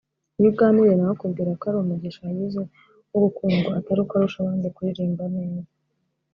[0.37, 2.59] Iyo uganiriye na we akubwira ko ari umugisha yagize
[3.11, 5.61] wo gukundwa atari uko arusha abandi kuririmba neza